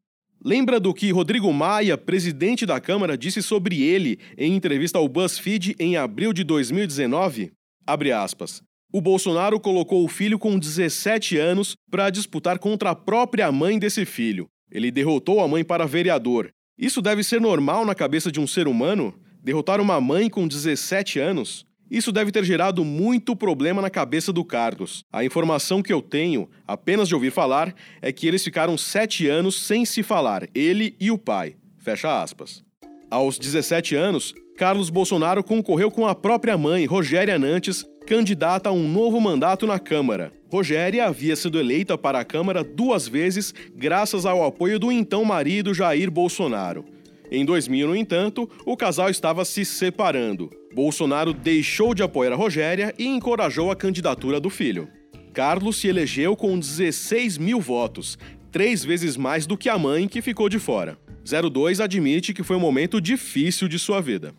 Lembra 0.43 0.79
do 0.79 0.93
que 0.93 1.11
Rodrigo 1.11 1.51
Maia, 1.51 1.97
presidente 1.97 2.65
da 2.65 2.79
Câmara, 2.79 3.17
disse 3.17 3.41
sobre 3.41 3.81
ele 3.81 4.19
em 4.37 4.53
entrevista 4.55 4.99
ao 4.99 5.07
BuzzFeed 5.07 5.75
em 5.79 5.97
abril 5.97 6.33
de 6.33 6.43
2019? 6.43 7.51
Abre 7.87 8.11
aspas. 8.11 8.61
O 8.93 9.01
Bolsonaro 9.01 9.59
colocou 9.59 10.05
o 10.05 10.07
filho 10.07 10.37
com 10.37 10.59
17 10.59 11.37
anos 11.37 11.75
para 11.89 12.09
disputar 12.09 12.59
contra 12.59 12.91
a 12.91 12.95
própria 12.95 13.51
mãe 13.51 13.79
desse 13.79 14.05
filho. 14.05 14.47
Ele 14.71 14.91
derrotou 14.91 15.41
a 15.41 15.47
mãe 15.47 15.63
para 15.63 15.87
vereador. 15.87 16.49
Isso 16.77 17.01
deve 17.01 17.23
ser 17.23 17.41
normal 17.41 17.85
na 17.85 17.95
cabeça 17.95 18.31
de 18.31 18.39
um 18.39 18.45
ser 18.45 18.67
humano? 18.67 19.13
Derrotar 19.41 19.81
uma 19.81 19.99
mãe 19.99 20.29
com 20.29 20.47
17 20.47 21.19
anos? 21.19 21.65
Isso 21.89 22.11
deve 22.11 22.31
ter 22.31 22.43
gerado 22.43 22.83
muito 22.83 23.35
problema 23.35 23.81
na 23.81 23.89
cabeça 23.89 24.33
do 24.33 24.43
Carlos. 24.43 25.03
A 25.11 25.23
informação 25.23 25.83
que 25.83 25.93
eu 25.93 26.01
tenho, 26.01 26.49
apenas 26.67 27.07
de 27.07 27.13
ouvir 27.15 27.31
falar, 27.31 27.73
é 28.01 28.11
que 28.11 28.27
eles 28.27 28.43
ficaram 28.43 28.77
sete 28.77 29.27
anos 29.27 29.61
sem 29.61 29.85
se 29.85 30.01
falar, 30.01 30.47
ele 30.53 30.95
e 30.99 31.11
o 31.11 31.17
pai. 31.17 31.55
Fecha 31.77 32.21
aspas. 32.21 32.63
Aos 33.09 33.37
17 33.37 33.95
anos, 33.95 34.33
Carlos 34.57 34.89
Bolsonaro 34.89 35.43
concorreu 35.43 35.91
com 35.91 36.07
a 36.07 36.15
própria 36.15 36.57
mãe, 36.57 36.85
Rogéria 36.85 37.37
Nantes, 37.37 37.85
candidata 38.07 38.69
a 38.69 38.71
um 38.71 38.87
novo 38.87 39.19
mandato 39.19 39.67
na 39.67 39.77
Câmara. 39.77 40.31
Rogéria 40.49 41.05
havia 41.05 41.35
sido 41.35 41.59
eleita 41.59 41.97
para 41.97 42.19
a 42.19 42.25
Câmara 42.25 42.63
duas 42.63 43.07
vezes 43.07 43.53
graças 43.75 44.25
ao 44.25 44.43
apoio 44.43 44.79
do 44.79 44.91
então 44.91 45.23
marido 45.25 45.73
Jair 45.73 46.09
Bolsonaro. 46.09 46.85
Em 47.31 47.43
2000, 47.43 47.87
no 47.87 47.95
entanto, 47.95 48.49
o 48.65 48.77
casal 48.77 49.09
estava 49.09 49.43
se 49.43 49.65
separando. 49.65 50.49
Bolsonaro 50.73 51.33
deixou 51.33 51.93
de 51.93 52.03
apoiar 52.03 52.33
a 52.33 52.35
Rogéria 52.35 52.93
e 52.97 53.05
encorajou 53.05 53.71
a 53.71 53.75
candidatura 53.75 54.39
do 54.39 54.49
filho. 54.49 54.87
Carlos 55.33 55.77
se 55.77 55.87
elegeu 55.87 56.35
com 56.35 56.57
16 56.57 57.37
mil 57.37 57.59
votos, 57.59 58.17
três 58.51 58.85
vezes 58.85 59.17
mais 59.17 59.45
do 59.45 59.57
que 59.57 59.69
a 59.69 59.77
mãe, 59.77 60.07
que 60.07 60.21
ficou 60.21 60.47
de 60.47 60.59
fora. 60.59 60.97
02 61.25 61.81
admite 61.81 62.33
que 62.33 62.43
foi 62.43 62.55
um 62.55 62.59
momento 62.59 63.01
difícil 63.01 63.67
de 63.67 63.79
sua 63.79 63.99
vida. 63.99 64.33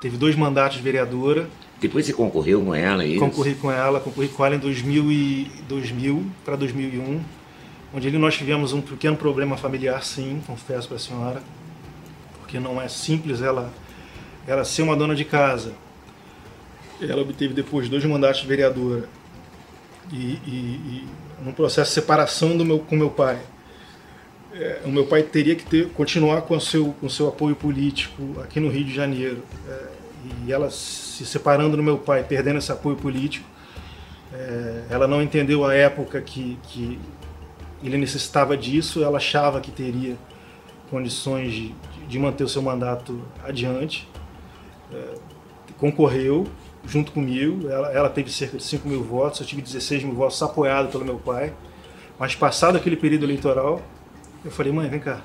Teve 0.00 0.16
dois 0.16 0.34
mandatos 0.34 0.78
de 0.78 0.82
vereadora, 0.82 1.48
depois 1.82 2.06
você 2.06 2.12
concorreu 2.12 2.62
com 2.62 2.72
ela, 2.72 3.02
é 3.02 3.08
isso? 3.08 3.18
Concorri 3.18 3.56
com 3.56 3.70
ela, 3.70 3.98
concorri 3.98 4.28
com 4.28 4.46
ela 4.46 4.54
em 4.54 4.58
2000, 4.58 5.10
e, 5.10 5.50
2000 5.68 6.24
para 6.44 6.54
2001, 6.54 7.20
onde 7.92 8.06
ali 8.06 8.18
nós 8.18 8.36
tivemos 8.36 8.72
um 8.72 8.80
pequeno 8.80 9.16
problema 9.16 9.56
familiar, 9.56 10.04
sim, 10.04 10.40
confesso 10.46 10.86
para 10.86 10.96
a 10.96 11.00
senhora, 11.00 11.42
porque 12.52 12.60
não 12.60 12.80
é 12.82 12.86
simples 12.86 13.40
ela, 13.40 13.72
ela 14.46 14.62
ser 14.62 14.82
uma 14.82 14.94
dona 14.94 15.14
de 15.14 15.24
casa. 15.24 15.72
Ela 17.00 17.22
obteve 17.22 17.54
depois 17.54 17.88
dois 17.88 18.04
mandatos 18.04 18.42
de 18.42 18.46
vereadora 18.46 19.08
e, 20.12 20.16
e, 20.16 20.50
e 20.50 21.08
num 21.42 21.52
processo 21.52 21.88
de 21.88 21.94
separação 21.94 22.54
do 22.54 22.62
meu, 22.62 22.78
com 22.78 22.94
meu 22.94 23.08
pai. 23.08 23.40
É, 24.52 24.82
o 24.84 24.90
meu 24.90 25.06
pai 25.06 25.22
teria 25.22 25.56
que 25.56 25.64
ter, 25.64 25.88
continuar 25.94 26.42
com 26.42 26.54
o 26.54 26.60
seu, 26.60 26.94
com 27.00 27.08
seu 27.08 27.26
apoio 27.26 27.56
político 27.56 28.38
aqui 28.42 28.60
no 28.60 28.68
Rio 28.68 28.84
de 28.84 28.94
Janeiro. 28.94 29.42
É, 29.66 29.86
e 30.46 30.52
ela 30.52 30.70
se 30.70 31.24
separando 31.24 31.74
do 31.74 31.82
meu 31.82 31.96
pai, 31.96 32.22
perdendo 32.22 32.58
esse 32.58 32.70
apoio 32.70 32.96
político. 32.96 33.48
É, 34.30 34.82
ela 34.90 35.08
não 35.08 35.22
entendeu 35.22 35.64
a 35.64 35.72
época 35.74 36.20
que, 36.20 36.58
que 36.64 37.00
ele 37.82 37.96
necessitava 37.96 38.58
disso, 38.58 39.02
ela 39.02 39.16
achava 39.16 39.58
que 39.58 39.70
teria 39.70 40.18
condições 40.90 41.50
de, 41.50 41.74
de 42.12 42.18
manter 42.18 42.44
o 42.44 42.48
seu 42.48 42.60
mandato 42.60 43.22
adiante. 43.42 44.06
É, 44.92 45.14
concorreu 45.78 46.46
junto 46.84 47.10
comigo, 47.10 47.68
ela, 47.70 47.90
ela, 47.92 48.10
teve 48.10 48.30
cerca 48.30 48.58
de 48.58 48.62
5 48.62 48.86
mil 48.86 49.02
votos, 49.02 49.40
eu 49.40 49.46
tive 49.46 49.62
16 49.62 50.04
mil 50.04 50.14
votos 50.14 50.42
apoiado 50.42 50.90
pelo 50.90 51.04
meu 51.04 51.18
pai. 51.18 51.54
Mas 52.18 52.34
passado 52.34 52.76
aquele 52.76 52.96
período 52.96 53.24
eleitoral, 53.24 53.80
eu 54.44 54.50
falei, 54.50 54.72
mãe, 54.72 54.90
vem 54.90 55.00
cá, 55.00 55.22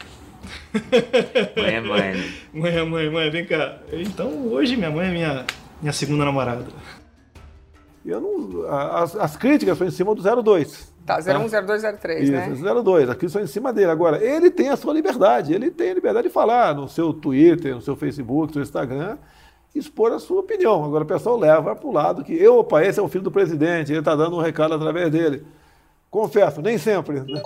Mãe 1.58 1.74
é 1.76 1.82
mãe. 1.82 2.14
Né? 2.14 2.34
Mãe 2.54 2.78
é 2.78 2.84
mãe, 2.84 3.10
mãe, 3.10 3.30
vem 3.30 3.46
cá. 3.46 3.80
Então 3.92 4.48
hoje 4.48 4.78
minha 4.78 4.90
mãe 4.90 5.08
é 5.08 5.12
minha, 5.12 5.46
minha 5.82 5.92
segunda 5.92 6.24
namorada. 6.24 6.66
Eu 8.06 8.22
não, 8.22 8.72
as, 8.72 9.14
as 9.18 9.36
críticas 9.36 9.78
foram 9.78 9.90
em 9.90 9.94
cima 9.94 10.16
do 10.16 10.44
02. 10.44 10.94
Tá, 11.08 11.20
01, 11.20 11.50
tá? 11.50 11.62
02, 11.62 11.84
03, 12.02 12.30
né? 12.30 12.50
Isso, 12.52 12.84
02. 12.84 13.10
Aqui 13.10 13.30
são 13.30 13.42
em 13.42 13.48
cima 13.48 13.72
dele. 13.72 13.90
Agora, 13.90 14.22
ele 14.22 14.52
tem 14.52 14.68
a 14.68 14.76
sua 14.76 14.94
liberdade. 14.94 15.54
Ele 15.54 15.72
tem 15.72 15.92
a 15.92 15.94
liberdade 15.94 16.28
de 16.28 16.34
falar 16.34 16.76
no 16.76 16.90
seu 16.90 17.14
Twitter, 17.14 17.74
no 17.74 17.82
seu 17.82 17.96
Facebook, 17.96 18.48
no 18.48 18.54
seu 18.54 18.62
Instagram, 18.62 19.18
expor 19.74 20.12
a 20.12 20.20
sua 20.20 20.42
opinião. 20.42 20.84
Agora, 20.84 21.06
o 21.06 21.08
pessoal 21.08 21.40
leva 21.40 21.74
para 21.74 21.88
o 21.88 21.94
lado 21.94 22.26
que 22.26 22.34
eu, 22.34 22.58
opa, 22.58 22.84
esse 22.84 23.00
é 23.00 23.02
o 23.02 23.08
filho 23.08 23.24
do 23.24 23.32
presidente, 23.32 23.90
ele 23.90 24.00
está 24.00 24.18
dando 24.18 24.36
um 24.36 24.42
recado 24.42 24.74
através 24.74 25.10
dele. 25.10 25.46
Confesso, 26.12 26.62
nem 26.62 26.78
sempre. 26.78 27.22
Né? 27.22 27.42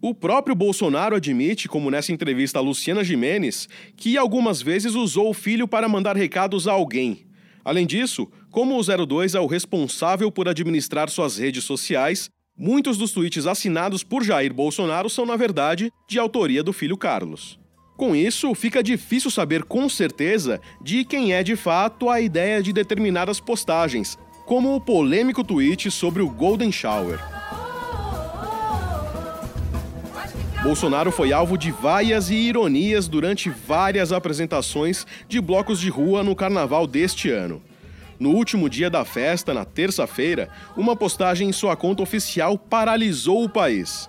O 0.00 0.14
próprio 0.14 0.54
Bolsonaro 0.54 1.14
admite, 1.14 1.68
como 1.68 1.90
nessa 1.90 2.12
entrevista 2.12 2.60
a 2.60 2.62
Luciana 2.62 3.04
Jimenez, 3.04 3.68
que 3.94 4.16
algumas 4.16 4.62
vezes 4.62 4.94
usou 4.94 5.28
o 5.28 5.34
filho 5.34 5.68
para 5.68 5.86
mandar 5.86 6.16
recados 6.16 6.66
a 6.66 6.72
alguém. 6.72 7.26
Além 7.62 7.86
disso, 7.86 8.26
como 8.50 8.78
o 8.78 9.06
02 9.06 9.34
é 9.34 9.40
o 9.40 9.46
responsável 9.46 10.32
por 10.32 10.48
administrar 10.48 11.10
suas 11.10 11.36
redes 11.36 11.64
sociais, 11.64 12.30
muitos 12.56 12.98
dos 12.98 13.12
tweets 13.12 13.46
assinados 13.46 14.02
por 14.02 14.22
Jair 14.22 14.52
Bolsonaro 14.52 15.08
são, 15.08 15.26
na 15.26 15.36
verdade, 15.36 15.92
de 16.08 16.18
autoria 16.18 16.62
do 16.62 16.72
filho 16.72 16.96
Carlos. 16.96 17.58
Com 17.96 18.16
isso, 18.16 18.54
fica 18.54 18.82
difícil 18.82 19.30
saber 19.30 19.64
com 19.64 19.88
certeza 19.88 20.60
de 20.80 21.04
quem 21.04 21.32
é 21.32 21.42
de 21.42 21.56
fato 21.56 22.08
a 22.08 22.20
ideia 22.20 22.62
de 22.62 22.72
determinadas 22.72 23.38
postagens, 23.38 24.18
como 24.46 24.74
o 24.74 24.80
polêmico 24.80 25.44
tweet 25.44 25.90
sobre 25.90 26.22
o 26.22 26.28
Golden 26.28 26.72
Shower. 26.72 27.20
Bolsonaro 30.62 31.10
foi 31.10 31.32
alvo 31.32 31.58
de 31.58 31.72
vaias 31.72 32.30
e 32.30 32.34
ironias 32.34 33.08
durante 33.08 33.50
várias 33.50 34.12
apresentações 34.12 35.04
de 35.28 35.40
blocos 35.40 35.80
de 35.80 35.88
rua 35.88 36.22
no 36.22 36.36
carnaval 36.36 36.86
deste 36.86 37.30
ano. 37.30 37.60
No 38.18 38.30
último 38.30 38.68
dia 38.68 38.88
da 38.88 39.04
festa, 39.04 39.52
na 39.52 39.64
terça-feira, 39.64 40.48
uma 40.76 40.94
postagem 40.96 41.48
em 41.48 41.52
sua 41.52 41.76
conta 41.76 42.02
oficial 42.02 42.58
paralisou 42.58 43.44
o 43.44 43.48
país. 43.48 44.08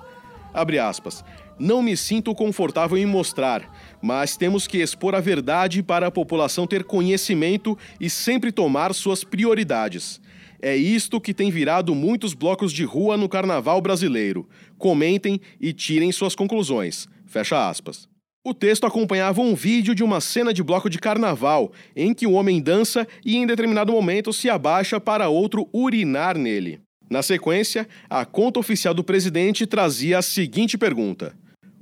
Abre 0.53 0.79
aspas. 0.79 1.23
Não 1.59 1.81
me 1.81 1.95
sinto 1.95 2.33
confortável 2.33 2.97
em 2.97 3.05
mostrar, 3.05 3.69
mas 4.01 4.35
temos 4.35 4.65
que 4.65 4.79
expor 4.79 5.15
a 5.15 5.19
verdade 5.19 5.83
para 5.83 6.07
a 6.07 6.11
população 6.11 6.65
ter 6.65 6.83
conhecimento 6.83 7.77
e 7.99 8.09
sempre 8.09 8.51
tomar 8.51 8.93
suas 8.93 9.23
prioridades. 9.23 10.19
É 10.61 10.75
isto 10.75 11.19
que 11.19 11.33
tem 11.33 11.51
virado 11.51 11.93
muitos 11.93 12.33
blocos 12.33 12.71
de 12.71 12.83
rua 12.85 13.17
no 13.17 13.29
carnaval 13.29 13.81
brasileiro. 13.81 14.47
Comentem 14.77 15.39
e 15.59 15.73
tirem 15.73 16.11
suas 16.11 16.35
conclusões. 16.35 17.07
Fecha 17.25 17.69
aspas. 17.69 18.07
O 18.45 18.53
texto 18.53 18.85
acompanhava 18.85 19.39
um 19.39 19.55
vídeo 19.55 19.95
de 19.95 20.03
uma 20.03 20.19
cena 20.19 20.53
de 20.53 20.61
bloco 20.61 20.89
de 20.89 20.99
carnaval, 20.99 21.71
em 21.95 22.13
que 22.13 22.27
o 22.27 22.33
homem 22.33 22.61
dança 22.61 23.07
e 23.23 23.37
em 23.37 23.47
determinado 23.47 23.93
momento 23.93 24.33
se 24.33 24.49
abaixa 24.49 24.99
para 24.99 25.29
outro 25.29 25.69
urinar 25.71 26.37
nele. 26.37 26.81
Na 27.09 27.23
sequência, 27.23 27.87
a 28.09 28.25
conta 28.25 28.59
oficial 28.59 28.93
do 28.93 29.01
presidente 29.01 29.65
trazia 29.65 30.17
a 30.17 30.21
seguinte 30.21 30.77
pergunta: 30.77 31.33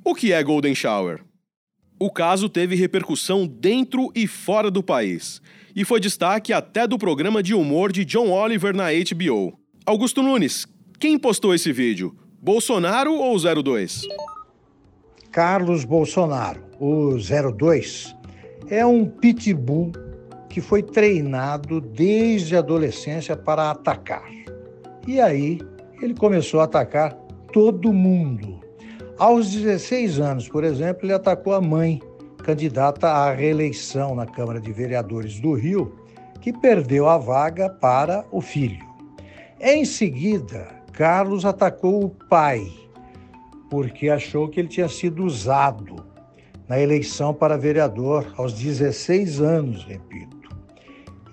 O 0.06 0.14
que 0.14 0.32
é 0.32 0.44
Golden 0.44 0.76
Shower? 0.76 1.24
O 2.00 2.12
caso 2.12 2.48
teve 2.48 2.76
repercussão 2.76 3.48
dentro 3.48 4.12
e 4.14 4.28
fora 4.28 4.70
do 4.70 4.84
país 4.84 5.42
e 5.76 5.84
foi 5.84 6.00
destaque 6.00 6.54
até 6.54 6.86
do 6.86 6.98
programa 6.98 7.42
de 7.42 7.56
humor 7.56 7.92
de 7.92 8.06
John 8.06 8.30
Oliver 8.30 8.76
na 8.76 8.90
HBO. 8.92 9.58
Augusto 9.84 10.22
Nunes, 10.22 10.68
quem 11.00 11.18
postou 11.18 11.56
esse 11.56 11.72
vídeo? 11.72 12.16
Bolsonaro 12.40 13.14
ou 13.16 13.36
02? 13.64 14.04
Carlos 15.32 15.86
Bolsonaro, 15.86 16.62
o 16.78 17.16
02, 17.18 18.14
é 18.70 18.86
um 18.86 19.06
pitbull 19.06 19.94
que 20.50 20.60
foi 20.60 20.84
treinado 20.84 21.80
desde 21.80 22.58
a 22.58 22.60
adolescência 22.60 23.38
para 23.38 23.72
atacar. 23.72 24.30
E 25.08 25.22
aí 25.22 25.62
ele 26.02 26.14
começou 26.14 26.60
a 26.60 26.66
atacar 26.66 27.14
todo 27.54 27.94
mundo. 27.94 28.60
Aos 29.18 29.52
16 29.52 30.20
anos, 30.20 30.50
por 30.50 30.66
exemplo, 30.66 31.06
ele 31.06 31.14
atacou 31.14 31.54
a 31.54 31.62
mãe, 31.62 32.02
candidata 32.44 33.08
à 33.08 33.34
reeleição 33.34 34.14
na 34.14 34.26
Câmara 34.26 34.60
de 34.60 34.74
Vereadores 34.74 35.40
do 35.40 35.54
Rio, 35.54 35.96
que 36.42 36.52
perdeu 36.52 37.08
a 37.08 37.18
vaga 37.18 37.70
para 37.70 38.26
o 38.32 38.42
filho. 38.42 38.86
Em 39.62 39.86
seguida, 39.86 40.68
Carlos 40.92 41.46
atacou 41.46 42.04
o 42.04 42.10
pai, 42.10 42.68
porque 43.72 44.10
achou 44.10 44.50
que 44.50 44.60
ele 44.60 44.68
tinha 44.68 44.90
sido 44.90 45.24
usado 45.24 45.96
na 46.68 46.78
eleição 46.78 47.34
para 47.34 47.58
vereador 47.58 48.34
aos 48.36 48.52
16 48.52 49.40
anos, 49.40 49.86
repito. 49.86 50.50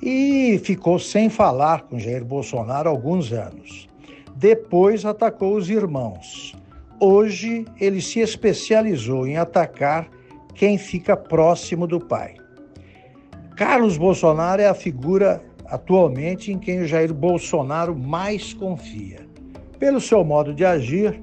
E 0.00 0.60
ficou 0.62 1.00
sem 1.00 1.28
falar 1.28 1.82
com 1.82 1.98
Jair 1.98 2.24
Bolsonaro 2.24 2.88
alguns 2.88 3.32
anos. 3.32 3.88
Depois 4.36 5.04
atacou 5.04 5.56
os 5.56 5.68
irmãos. 5.68 6.54
Hoje 7.00 7.64
ele 7.80 8.00
se 8.00 8.20
especializou 8.20 9.26
em 9.26 9.36
atacar 9.36 10.08
quem 10.54 10.78
fica 10.78 11.16
próximo 11.16 11.88
do 11.88 11.98
pai. 11.98 12.36
Carlos 13.56 13.98
Bolsonaro 13.98 14.62
é 14.62 14.68
a 14.68 14.74
figura 14.74 15.42
atualmente 15.66 16.52
em 16.52 16.58
quem 16.58 16.82
o 16.82 16.86
Jair 16.86 17.12
Bolsonaro 17.12 17.98
mais 17.98 18.54
confia. 18.54 19.26
Pelo 19.76 20.00
seu 20.00 20.22
modo 20.22 20.54
de 20.54 20.64
agir, 20.64 21.20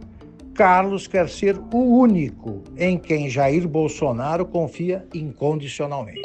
Carlos 0.55 1.05
quer 1.05 1.27
ser 1.27 1.57
o 1.57 1.99
único 1.99 2.63
em 2.77 2.97
quem 2.97 3.29
Jair 3.29 3.67
Bolsonaro 3.67 4.45
confia 4.45 5.05
incondicionalmente. 5.13 6.21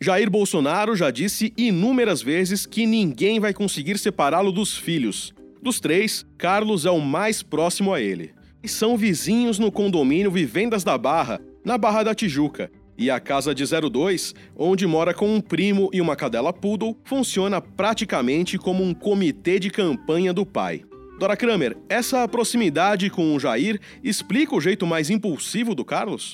Jair 0.00 0.30
Bolsonaro 0.30 0.94
já 0.94 1.10
disse 1.10 1.52
inúmeras 1.56 2.22
vezes 2.22 2.64
que 2.64 2.86
ninguém 2.86 3.40
vai 3.40 3.52
conseguir 3.52 3.98
separá-lo 3.98 4.52
dos 4.52 4.76
filhos. 4.76 5.34
Dos 5.60 5.80
três, 5.80 6.24
Carlos 6.38 6.86
é 6.86 6.90
o 6.92 7.00
mais 7.00 7.42
próximo 7.42 7.92
a 7.92 8.00
ele. 8.00 8.32
E 8.62 8.68
são 8.68 8.96
vizinhos 8.96 9.58
no 9.58 9.72
condomínio 9.72 10.30
Vivendas 10.30 10.84
da 10.84 10.96
Barra, 10.96 11.40
na 11.64 11.76
Barra 11.76 12.04
da 12.04 12.14
Tijuca. 12.14 12.70
E 12.96 13.10
a 13.10 13.18
casa 13.18 13.52
de 13.52 13.64
02, 13.64 14.32
onde 14.56 14.86
mora 14.86 15.12
com 15.12 15.28
um 15.28 15.40
primo 15.40 15.90
e 15.92 16.00
uma 16.00 16.14
cadela 16.14 16.52
poodle, 16.52 16.96
funciona 17.02 17.60
praticamente 17.60 18.56
como 18.56 18.84
um 18.84 18.94
comitê 18.94 19.58
de 19.58 19.70
campanha 19.70 20.32
do 20.32 20.46
pai. 20.46 20.84
Dora 21.18 21.36
Kramer, 21.36 21.76
essa 21.88 22.28
proximidade 22.28 23.10
com 23.10 23.34
o 23.34 23.40
Jair 23.40 23.80
explica 24.04 24.54
o 24.54 24.60
jeito 24.60 24.86
mais 24.86 25.10
impulsivo 25.10 25.74
do 25.74 25.84
Carlos? 25.84 26.32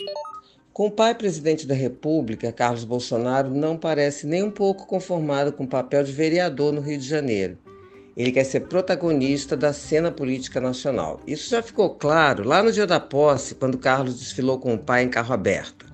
Com 0.74 0.88
o 0.88 0.90
pai 0.90 1.14
presidente 1.14 1.66
da 1.66 1.74
República, 1.74 2.52
Carlos 2.52 2.84
Bolsonaro 2.84 3.48
não 3.48 3.78
parece 3.78 4.26
nem 4.26 4.42
um 4.42 4.50
pouco 4.50 4.86
conformado 4.86 5.54
com 5.54 5.64
o 5.64 5.68
papel 5.68 6.04
de 6.04 6.12
vereador 6.12 6.70
no 6.70 6.82
Rio 6.82 6.98
de 6.98 7.08
Janeiro. 7.08 7.56
Ele 8.14 8.30
quer 8.30 8.44
ser 8.44 8.60
protagonista 8.60 9.56
da 9.56 9.72
cena 9.72 10.12
política 10.12 10.60
nacional. 10.60 11.18
Isso 11.26 11.48
já 11.48 11.62
ficou 11.62 11.94
claro 11.94 12.46
lá 12.46 12.62
no 12.62 12.70
dia 12.70 12.86
da 12.86 13.00
posse, 13.00 13.54
quando 13.54 13.78
Carlos 13.78 14.18
desfilou 14.18 14.58
com 14.58 14.74
o 14.74 14.78
pai 14.78 15.02
em 15.02 15.08
carro 15.08 15.32
aberto. 15.32 15.86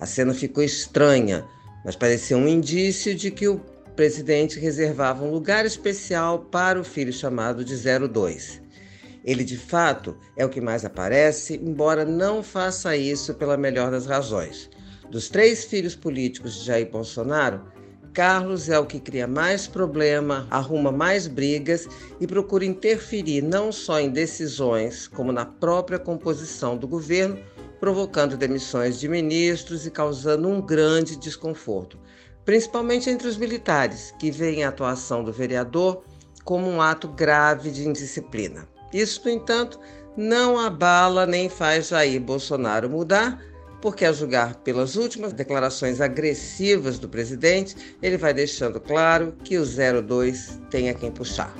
A 0.00 0.06
cena 0.06 0.32
ficou 0.32 0.64
estranha, 0.64 1.44
mas 1.84 1.96
parecia 1.96 2.36
um 2.36 2.48
indício 2.48 3.14
de 3.14 3.30
que 3.30 3.46
o 3.46 3.60
presidente 3.98 4.60
reservava 4.60 5.24
um 5.24 5.30
lugar 5.32 5.66
especial 5.66 6.38
para 6.38 6.80
o 6.80 6.84
filho 6.84 7.12
chamado 7.12 7.64
de 7.64 7.74
02. 7.74 8.62
Ele, 9.24 9.42
de 9.42 9.56
fato, 9.56 10.16
é 10.36 10.46
o 10.46 10.48
que 10.48 10.60
mais 10.60 10.84
aparece, 10.84 11.56
embora 11.56 12.04
não 12.04 12.40
faça 12.40 12.96
isso 12.96 13.34
pela 13.34 13.56
melhor 13.56 13.90
das 13.90 14.06
razões. 14.06 14.70
Dos 15.10 15.28
três 15.28 15.64
filhos 15.64 15.96
políticos 15.96 16.54
de 16.54 16.66
Jair 16.66 16.88
Bolsonaro, 16.88 17.60
Carlos 18.12 18.68
é 18.68 18.78
o 18.78 18.86
que 18.86 19.00
cria 19.00 19.26
mais 19.26 19.66
problema, 19.66 20.46
arruma 20.48 20.92
mais 20.92 21.26
brigas 21.26 21.88
e 22.20 22.26
procura 22.28 22.64
interferir 22.64 23.42
não 23.42 23.72
só 23.72 23.98
em 23.98 24.10
decisões, 24.10 25.08
como 25.08 25.32
na 25.32 25.44
própria 25.44 25.98
composição 25.98 26.76
do 26.76 26.86
governo, 26.86 27.36
provocando 27.80 28.36
demissões 28.36 29.00
de 29.00 29.08
ministros 29.08 29.86
e 29.86 29.90
causando 29.90 30.46
um 30.46 30.60
grande 30.60 31.16
desconforto 31.16 31.98
principalmente 32.48 33.10
entre 33.10 33.28
os 33.28 33.36
militares, 33.36 34.14
que 34.18 34.30
veem 34.30 34.64
a 34.64 34.70
atuação 34.70 35.22
do 35.22 35.30
vereador 35.30 36.02
como 36.44 36.66
um 36.66 36.80
ato 36.80 37.06
grave 37.06 37.70
de 37.70 37.86
indisciplina. 37.86 38.66
Isso, 38.90 39.20
no 39.22 39.30
entanto, 39.30 39.78
não 40.16 40.58
abala 40.58 41.26
nem 41.26 41.50
faz 41.50 41.88
Jair 41.88 42.18
Bolsonaro 42.18 42.88
mudar, 42.88 43.38
porque, 43.82 44.06
a 44.06 44.12
julgar 44.14 44.54
pelas 44.62 44.96
últimas 44.96 45.34
declarações 45.34 46.00
agressivas 46.00 46.98
do 46.98 47.06
presidente, 47.06 47.76
ele 48.00 48.16
vai 48.16 48.32
deixando 48.32 48.80
claro 48.80 49.34
que 49.44 49.58
o 49.58 49.66
02 49.66 50.58
tem 50.70 50.88
a 50.88 50.94
quem 50.94 51.12
puxar. 51.12 51.54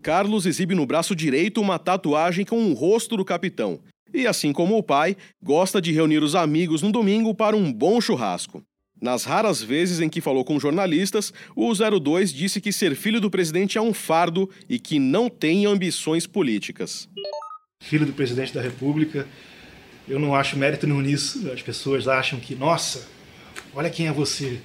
Carlos 0.00 0.46
exibe 0.46 0.76
no 0.76 0.86
braço 0.86 1.16
direito 1.16 1.60
uma 1.60 1.76
tatuagem 1.76 2.44
com 2.44 2.70
o 2.70 2.72
rosto 2.72 3.16
do 3.16 3.24
capitão. 3.24 3.80
E, 4.12 4.28
assim 4.28 4.52
como 4.52 4.78
o 4.78 4.82
pai, 4.82 5.16
gosta 5.42 5.82
de 5.82 5.90
reunir 5.90 6.22
os 6.22 6.36
amigos 6.36 6.82
no 6.82 6.92
domingo 6.92 7.34
para 7.34 7.56
um 7.56 7.72
bom 7.72 8.00
churrasco. 8.00 8.62
Nas 9.00 9.24
raras 9.24 9.62
vezes 9.62 10.00
em 10.00 10.08
que 10.08 10.20
falou 10.20 10.44
com 10.44 10.58
jornalistas, 10.58 11.32
o 11.54 11.72
02 11.74 12.32
disse 12.32 12.60
que 12.60 12.72
ser 12.72 12.94
filho 12.94 13.20
do 13.20 13.30
presidente 13.30 13.76
é 13.76 13.82
um 13.82 13.92
fardo 13.92 14.48
e 14.68 14.78
que 14.78 14.98
não 14.98 15.28
tem 15.28 15.66
ambições 15.66 16.26
políticas. 16.26 17.08
Filho 17.80 18.06
do 18.06 18.12
presidente 18.12 18.54
da 18.54 18.62
República, 18.62 19.26
eu 20.08 20.18
não 20.18 20.34
acho 20.34 20.56
mérito 20.56 20.86
nenhum 20.86 21.00
nisso. 21.00 21.50
As 21.50 21.60
pessoas 21.60 22.08
acham 22.08 22.38
que, 22.38 22.54
nossa, 22.54 23.06
olha 23.74 23.90
quem 23.90 24.06
é 24.06 24.12
você. 24.12 24.60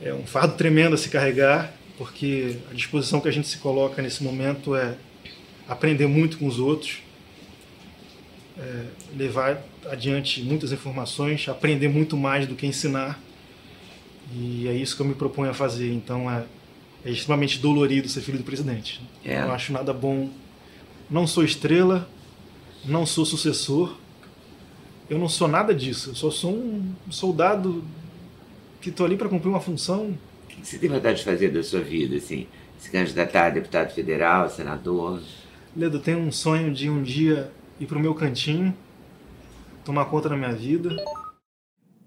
É 0.00 0.12
um 0.14 0.26
fardo 0.26 0.56
tremendo 0.56 0.94
a 0.94 0.98
se 0.98 1.08
carregar, 1.08 1.74
porque 1.98 2.58
a 2.70 2.74
disposição 2.74 3.20
que 3.20 3.28
a 3.28 3.32
gente 3.32 3.48
se 3.48 3.58
coloca 3.58 4.00
nesse 4.00 4.22
momento 4.22 4.74
é 4.74 4.96
aprender 5.68 6.06
muito 6.06 6.38
com 6.38 6.46
os 6.46 6.58
outros, 6.58 6.98
é, 8.58 8.84
levar 9.16 9.62
adiante 9.86 10.42
muitas 10.42 10.72
informações, 10.72 11.48
aprender 11.48 11.88
muito 11.88 12.16
mais 12.16 12.46
do 12.46 12.54
que 12.54 12.66
ensinar. 12.66 13.20
E 14.32 14.68
é 14.68 14.72
isso 14.72 14.96
que 14.96 15.02
eu 15.02 15.06
me 15.06 15.14
proponho 15.14 15.50
a 15.50 15.54
fazer. 15.54 15.92
Então 15.92 16.30
é, 16.30 16.44
é 17.04 17.10
extremamente 17.10 17.58
dolorido 17.58 18.08
ser 18.08 18.20
filho 18.20 18.38
do 18.38 18.44
presidente. 18.44 19.00
É. 19.24 19.40
Não 19.40 19.52
acho 19.52 19.72
nada 19.72 19.92
bom. 19.92 20.30
Não 21.10 21.26
sou 21.26 21.44
estrela, 21.44 22.08
não 22.84 23.04
sou 23.04 23.24
sucessor. 23.24 23.96
Eu 25.08 25.18
não 25.18 25.28
sou 25.28 25.48
nada 25.48 25.74
disso. 25.74 26.10
Eu 26.10 26.14
só 26.14 26.30
sou 26.30 26.54
um 26.54 26.94
soldado 27.10 27.84
que 28.80 28.88
estou 28.88 29.04
ali 29.04 29.16
para 29.16 29.28
cumprir 29.28 29.50
uma 29.50 29.60
função. 29.60 30.16
O 30.44 30.46
que 30.46 30.66
você 30.66 30.78
tem 30.78 30.88
vontade 30.88 31.18
de 31.18 31.24
fazer 31.24 31.50
da 31.50 31.62
sua 31.62 31.80
vida, 31.80 32.16
assim? 32.16 32.46
Se 32.78 32.90
candidatar 32.90 33.46
a 33.46 33.50
deputado 33.50 33.92
federal, 33.92 34.48
senador? 34.48 35.22
Ledo, 35.76 35.98
eu 35.98 36.00
tenho 36.00 36.18
um 36.18 36.32
sonho 36.32 36.72
de 36.72 36.88
um 36.88 37.02
dia 37.02 37.50
ir 37.78 37.86
para 37.86 37.98
o 37.98 38.00
meu 38.00 38.14
cantinho, 38.14 38.74
tomar 39.84 40.04
conta 40.06 40.28
da 40.28 40.36
minha 40.36 40.52
vida. 40.52 40.96